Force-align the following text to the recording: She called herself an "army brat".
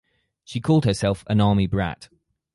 She 0.43 0.59
called 0.59 0.85
herself 0.85 1.23
an 1.27 1.39
"army 1.39 1.67
brat". 1.67 2.09